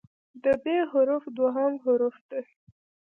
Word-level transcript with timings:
د 0.43 0.45
"ب" 0.63 0.65
حرف 0.91 1.23
دوهم 1.37 1.73
حرف 1.83 2.15
دی. 2.29 2.43